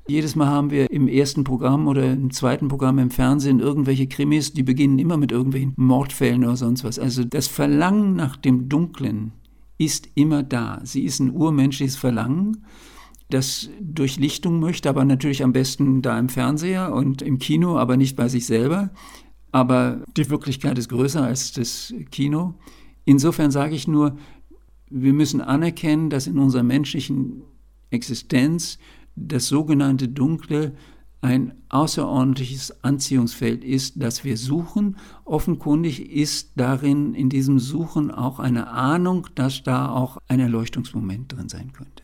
[0.07, 4.53] Jedes Mal haben wir im ersten Programm oder im zweiten Programm im Fernsehen irgendwelche Krimis,
[4.53, 6.99] die beginnen immer mit irgendwelchen Mordfällen oder sonst was.
[6.99, 9.33] Also das Verlangen nach dem Dunklen,
[9.85, 10.81] ist immer da.
[10.85, 12.65] Sie ist ein urmenschliches Verlangen,
[13.31, 18.17] das Durchlichtung möchte, aber natürlich am besten da im Fernseher und im Kino, aber nicht
[18.17, 18.91] bei sich selber.
[19.53, 22.55] Aber die Wirklichkeit ist größer als das Kino.
[23.05, 24.17] Insofern sage ich nur,
[24.91, 27.43] wir müssen anerkennen, dass in unserer menschlichen
[27.91, 28.79] Existenz
[29.17, 30.75] das sogenannte Dunkle
[31.25, 34.99] ein außerordentliches Anziehungsfeld ist, das wir suchen.
[35.25, 41.49] Offenkundig ist darin, in diesem Suchen auch eine Ahnung, dass da auch ein Erleuchtungsmoment drin
[41.49, 42.03] sein könnte.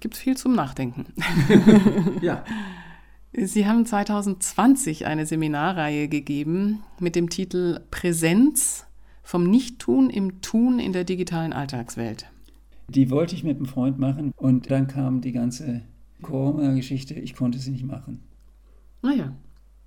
[0.00, 1.06] Gibt viel zum Nachdenken.
[2.22, 2.44] ja.
[3.32, 8.84] Sie haben 2020 eine Seminarreihe gegeben mit dem Titel Präsenz
[9.22, 12.26] vom Nichttun im Tun in der digitalen Alltagswelt.
[12.88, 15.82] Die wollte ich mit einem Freund machen und dann kam die ganze
[16.22, 18.20] Corona-Geschichte, ich konnte sie nicht machen.
[19.02, 19.32] Naja.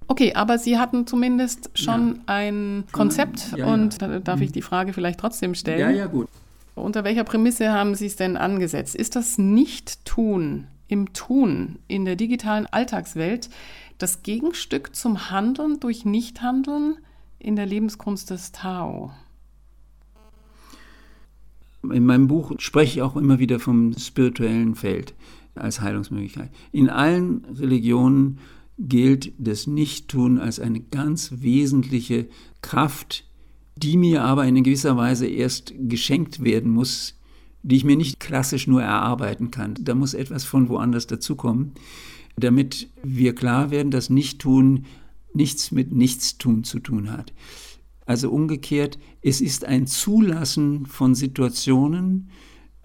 [0.07, 2.21] Okay, aber Sie hatten zumindest schon ja.
[2.27, 4.53] ein Konzept ja, ja, und da darf ich mhm.
[4.53, 5.79] die Frage vielleicht trotzdem stellen.
[5.79, 6.27] Ja, ja, gut.
[6.75, 8.95] Unter welcher Prämisse haben Sie es denn angesetzt?
[8.95, 13.49] Ist das Nicht-Tun im Tun in der digitalen Alltagswelt
[13.97, 16.97] das Gegenstück zum Handeln durch Nichthandeln
[17.39, 19.11] in der Lebenskunst des Tao?
[21.83, 25.13] In meinem Buch spreche ich auch immer wieder vom spirituellen Feld
[25.55, 26.51] als Heilungsmöglichkeit.
[26.71, 28.39] In allen Religionen
[28.77, 32.27] gilt das Nichttun als eine ganz wesentliche
[32.61, 33.25] Kraft,
[33.77, 37.17] die mir aber in gewisser Weise erst geschenkt werden muss,
[37.63, 39.75] die ich mir nicht klassisch nur erarbeiten kann.
[39.79, 41.71] Da muss etwas von woanders dazukommen,
[42.37, 44.85] damit wir klar werden, dass Nichttun
[45.33, 47.33] nichts mit Nichtstun zu tun hat.
[48.05, 52.29] Also umgekehrt, es ist ein Zulassen von Situationen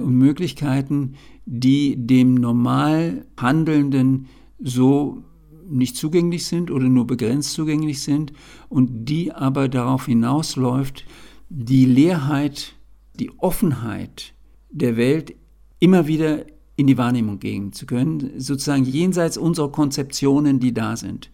[0.00, 1.14] Möglichkeiten,
[1.46, 4.26] die dem normal Handelnden
[4.58, 5.24] so
[5.68, 8.32] nicht zugänglich sind oder nur begrenzt zugänglich sind
[8.68, 11.04] und die aber darauf hinausläuft,
[11.48, 12.74] die Leerheit,
[13.14, 14.34] die Offenheit
[14.70, 15.34] der Welt
[15.78, 16.44] immer wieder
[16.76, 21.30] in die Wahrnehmung gehen zu können, sozusagen jenseits unserer Konzeptionen, die da sind.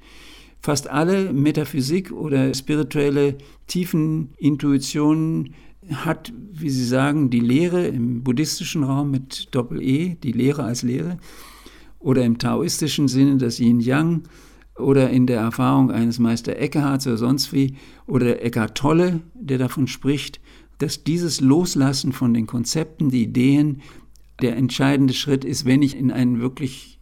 [0.61, 5.55] Fast alle Metaphysik oder spirituelle tiefen Intuitionen
[5.93, 11.19] hat, wie Sie sagen, die Lehre im buddhistischen Raum mit Doppel-E, die Lehre als Lehre,
[11.99, 14.23] oder im taoistischen Sinne das Yin-Yang,
[14.79, 19.87] oder in der Erfahrung eines Meister Eckharts oder sonst wie, oder Eckhart Tolle, der davon
[19.87, 20.41] spricht,
[20.79, 23.81] dass dieses Loslassen von den Konzepten, die Ideen,
[24.43, 26.99] der entscheidende Schritt ist, wenn ich in einen wirklich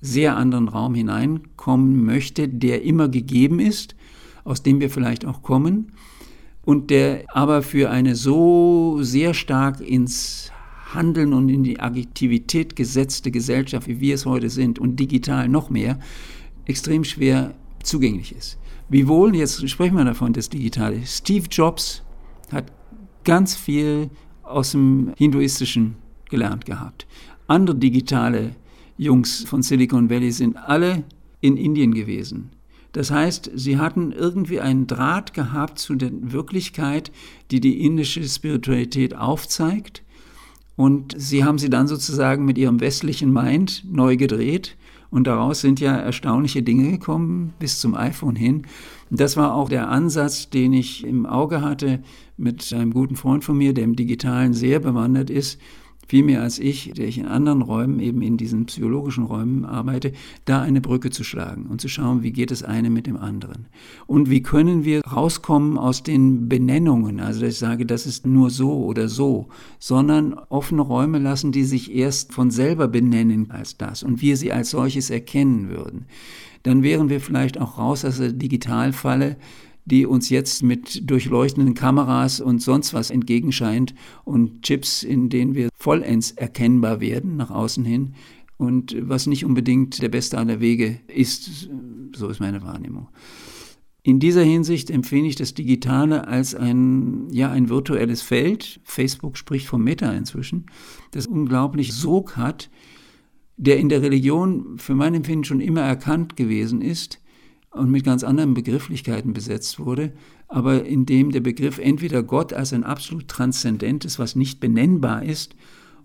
[0.00, 3.94] sehr anderen Raum hineinkommen möchte, der immer gegeben ist,
[4.42, 5.92] aus dem wir vielleicht auch kommen,
[6.64, 10.50] und der aber für eine so sehr stark ins
[10.94, 15.70] Handeln und in die Aktivität gesetzte Gesellschaft, wie wir es heute sind, und digital noch
[15.70, 15.98] mehr,
[16.66, 18.58] extrem schwer zugänglich ist.
[18.88, 21.00] Wiewohl, jetzt sprechen wir davon, das Digitale.
[21.04, 22.02] Steve Jobs
[22.52, 22.70] hat
[23.24, 24.10] ganz viel
[24.42, 25.96] aus dem Hinduistischen
[26.30, 27.06] gelernt gehabt.
[27.46, 28.54] Andere digitale
[28.96, 31.04] Jungs von Silicon Valley sind alle
[31.40, 32.50] in Indien gewesen.
[32.94, 37.10] Das heißt, sie hatten irgendwie einen Draht gehabt zu der Wirklichkeit,
[37.50, 40.04] die die indische Spiritualität aufzeigt.
[40.76, 44.76] Und sie haben sie dann sozusagen mit ihrem westlichen Mind neu gedreht.
[45.10, 48.62] Und daraus sind ja erstaunliche Dinge gekommen, bis zum iPhone hin.
[49.10, 52.00] Das war auch der Ansatz, den ich im Auge hatte
[52.36, 55.60] mit einem guten Freund von mir, der im Digitalen sehr bewandert ist,
[56.06, 60.12] viel mehr als ich, der ich in anderen Räumen, eben in diesen psychologischen Räumen arbeite,
[60.44, 63.66] da eine Brücke zu schlagen und zu schauen, wie geht das eine mit dem anderen.
[64.06, 68.50] Und wie können wir rauskommen aus den Benennungen, also dass ich sage, das ist nur
[68.50, 74.02] so oder so, sondern offene Räume lassen, die sich erst von selber benennen als das
[74.02, 76.06] und wir sie als solches erkennen würden.
[76.62, 79.36] Dann wären wir vielleicht auch raus aus der Digitalfalle,
[79.84, 83.94] die uns jetzt mit durchleuchtenden Kameras und sonst was entgegenscheint
[84.24, 88.14] und Chips, in denen wir vollends erkennbar werden nach außen hin
[88.56, 91.68] und was nicht unbedingt der beste aller Wege ist,
[92.14, 93.08] so ist meine Wahrnehmung.
[94.06, 98.80] In dieser Hinsicht empfinde ich das Digitale als ein, ja, ein virtuelles Feld.
[98.84, 100.66] Facebook spricht vom Meta inzwischen,
[101.12, 102.68] das unglaublich Sog hat,
[103.56, 107.18] der in der Religion für mein Empfinden schon immer erkannt gewesen ist,
[107.74, 110.12] und mit ganz anderen Begrifflichkeiten besetzt wurde,
[110.48, 115.54] aber in dem der Begriff entweder Gott als ein absolut transzendentes, was nicht benennbar ist,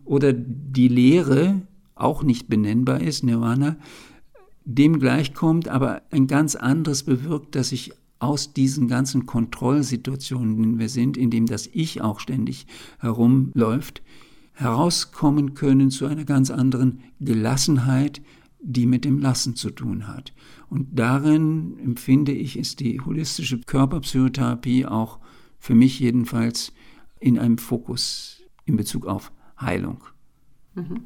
[0.04, 1.62] oder die Lehre
[1.94, 3.78] auch nicht benennbar ist, Nirvana,
[4.66, 10.80] dem gleichkommt, aber ein ganz anderes bewirkt, dass sich aus diesen ganzen Kontrollsituationen, in denen
[10.80, 12.68] wir sind, in dem das Ich auch ständig
[13.00, 14.02] herumläuft,
[14.54, 18.22] herauskommen können zu einer ganz anderen Gelassenheit,
[18.62, 20.34] die mit dem Lassen zu tun hat.
[20.70, 25.20] Und darin empfinde ich, ist die holistische Körperpsychotherapie auch
[25.60, 26.74] für mich jedenfalls
[27.20, 30.04] in einem Fokus in Bezug auf Heilung.
[30.76, 31.06] Mhm.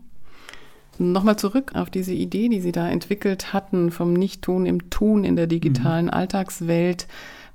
[1.00, 5.36] Nochmal zurück auf diese Idee, die Sie da entwickelt hatten vom Nichttun im Tun in
[5.36, 6.12] der digitalen mhm.
[6.12, 7.08] Alltagswelt.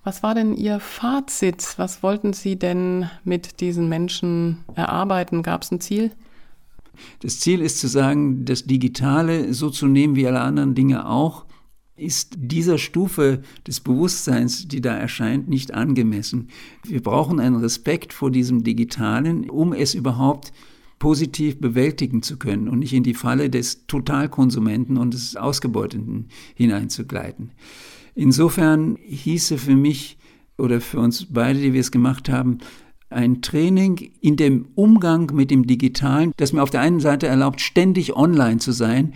[0.03, 1.75] Was war denn Ihr Fazit?
[1.77, 5.43] Was wollten Sie denn mit diesen Menschen erarbeiten?
[5.43, 6.11] Gab es ein Ziel?
[7.21, 11.47] Das Ziel ist zu sagen, das Digitale so zu nehmen wie alle anderen Dinge auch,
[11.97, 16.49] ist dieser Stufe des Bewusstseins, die da erscheint, nicht angemessen.
[16.85, 20.53] Wir brauchen einen Respekt vor diesem Digitalen, um es überhaupt
[20.99, 27.53] positiv bewältigen zu können und nicht in die Falle des Totalkonsumenten und des Ausgebeutenden hineinzugleiten.
[28.15, 30.19] Insofern hieße für mich
[30.57, 32.59] oder für uns beide, die wir es gemacht haben,
[33.11, 37.61] ein Training in dem Umgang mit dem Digitalen, das mir auf der einen Seite erlaubt,
[37.61, 39.15] ständig online zu sein,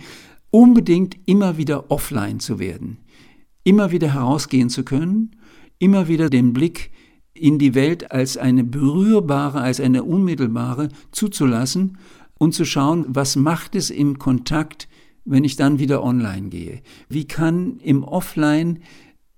[0.49, 2.97] unbedingt immer wieder offline zu werden,
[3.63, 5.31] immer wieder herausgehen zu können,
[5.79, 6.91] immer wieder den Blick
[7.33, 11.97] in die Welt als eine berührbare, als eine unmittelbare zuzulassen
[12.37, 14.87] und zu schauen, was macht es im Kontakt,
[15.25, 16.81] wenn ich dann wieder online gehe?
[17.09, 18.79] Wie kann im Offline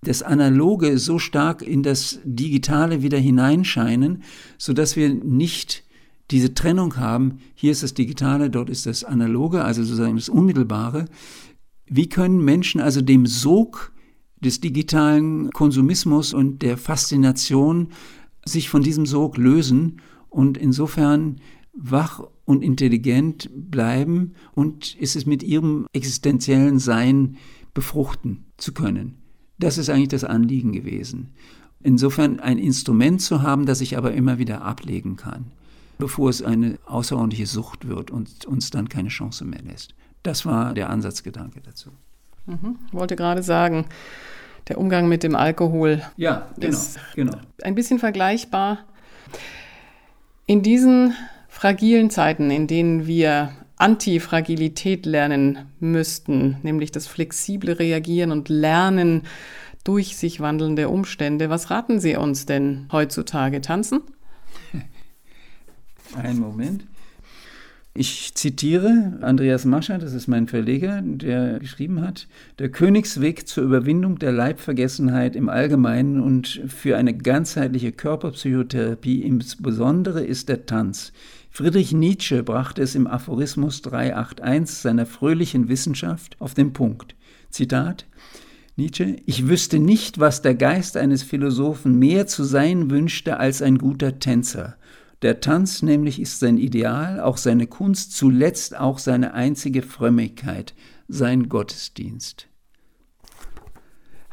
[0.07, 4.23] das Analoge so stark in das Digitale wieder hineinscheinen,
[4.57, 5.83] sodass wir nicht
[6.31, 11.05] diese Trennung haben, hier ist das Digitale, dort ist das Analoge, also sozusagen das Unmittelbare.
[11.87, 13.91] Wie können Menschen also dem Sog
[14.39, 17.89] des digitalen Konsumismus und der Faszination
[18.43, 21.41] sich von diesem Sog lösen und insofern
[21.73, 27.37] wach und intelligent bleiben und ist es mit ihrem existenziellen Sein
[27.73, 29.24] befruchten zu können.
[29.57, 31.33] Das ist eigentlich das Anliegen gewesen.
[31.81, 35.51] Insofern ein Instrument zu haben, das ich aber immer wieder ablegen kann,
[35.97, 39.93] bevor es eine außerordentliche Sucht wird und uns dann keine Chance mehr lässt.
[40.23, 41.91] Das war der Ansatzgedanke dazu.
[42.47, 42.77] Mhm.
[42.91, 43.85] Wollte gerade sagen,
[44.67, 47.37] der Umgang mit dem Alkohol ja, genau, ist genau.
[47.61, 48.79] ein bisschen vergleichbar.
[50.47, 51.13] In diesen
[51.47, 59.23] fragilen Zeiten, in denen wir Antifragilität lernen müssten, nämlich das flexible Reagieren und Lernen
[59.83, 61.49] durch sich wandelnde Umstände.
[61.49, 63.61] Was raten Sie uns denn heutzutage?
[63.61, 64.01] Tanzen?
[66.15, 66.85] Einen Moment.
[67.97, 72.27] Ich zitiere Andreas Mascher, das ist mein Verleger, der geschrieben hat,
[72.59, 80.49] der Königsweg zur Überwindung der Leibvergessenheit im Allgemeinen und für eine ganzheitliche Körperpsychotherapie insbesondere ist
[80.49, 81.13] der Tanz.
[81.49, 87.15] Friedrich Nietzsche brachte es im Aphorismus 381 seiner fröhlichen Wissenschaft auf den Punkt.
[87.49, 88.05] Zitat
[88.75, 93.77] Nietzsche, ich wüsste nicht, was der Geist eines Philosophen mehr zu sein wünschte als ein
[93.77, 94.75] guter Tänzer.
[95.21, 100.73] Der Tanz nämlich ist sein Ideal, auch seine Kunst, zuletzt auch seine einzige Frömmigkeit,
[101.07, 102.47] sein Gottesdienst.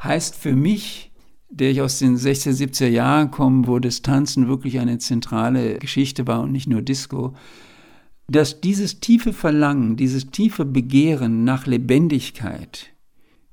[0.03, 1.11] Heißt für mich,
[1.49, 6.27] der ich aus den 60er, 70er Jahren komme, wo das Tanzen wirklich eine zentrale Geschichte
[6.27, 7.35] war und nicht nur Disco,
[8.27, 12.92] dass dieses tiefe Verlangen, dieses tiefe Begehren nach Lebendigkeit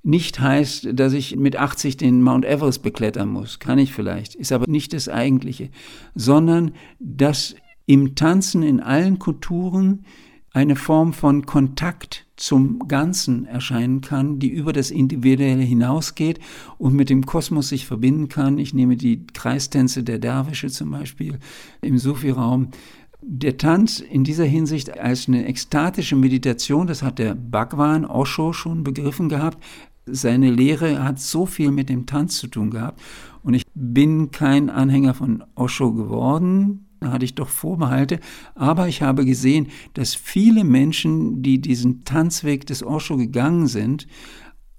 [0.02, 4.52] nicht heißt, dass ich mit 80 den Mount Everest beklettern muss, kann ich vielleicht, ist
[4.52, 5.70] aber nicht das Eigentliche,
[6.14, 7.54] sondern dass
[7.86, 10.04] im Tanzen in allen Kulturen
[10.52, 16.40] eine Form von Kontakt zum Ganzen erscheinen kann, die über das Individuelle hinausgeht
[16.78, 18.58] und mit dem Kosmos sich verbinden kann.
[18.58, 21.38] Ich nehme die Kreistänze der Derwische zum Beispiel
[21.82, 22.68] im Sufi-Raum
[23.22, 28.82] Der Tanz in dieser Hinsicht als eine ekstatische Meditation, das hat der Bhagwan Osho schon
[28.82, 29.62] begriffen gehabt.
[30.06, 33.00] Seine Lehre hat so viel mit dem Tanz zu tun gehabt.
[33.42, 38.20] Und ich bin kein Anhänger von Osho geworden, da hatte ich doch Vorbehalte,
[38.54, 44.06] aber ich habe gesehen, dass viele Menschen, die diesen Tanzweg des Osho gegangen sind,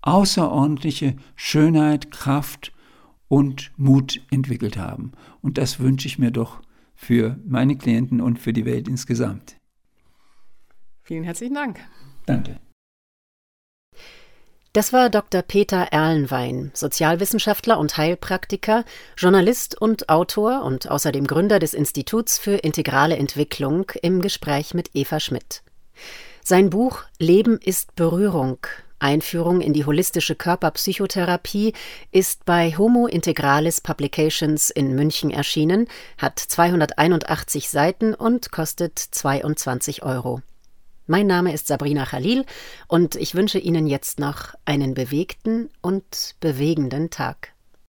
[0.02, 2.74] außerordentliche Schönheit, Kraft
[3.28, 5.14] und Mut entwickelt haben.
[5.42, 6.62] Und das wünsche ich mir doch
[6.94, 9.58] für meine Klienten und für die Welt insgesamt.
[11.02, 11.80] Vielen herzlichen Dank.
[12.28, 12.60] Danke.
[14.74, 15.42] Das war Dr.
[15.42, 18.86] Peter Erlenwein, Sozialwissenschaftler und Heilpraktiker,
[19.18, 25.20] Journalist und Autor und außerdem Gründer des Instituts für integrale Entwicklung im Gespräch mit Eva
[25.20, 25.62] Schmidt.
[26.42, 28.60] Sein Buch Leben ist Berührung
[29.02, 31.74] Einführung in die holistische Körperpsychotherapie
[32.12, 40.42] ist bei Homo Integralis Publications in München erschienen, hat 281 Seiten und kostet 22 Euro.
[41.12, 42.46] Mein Name ist Sabrina Khalil
[42.88, 47.51] und ich wünsche Ihnen jetzt noch einen bewegten und bewegenden Tag.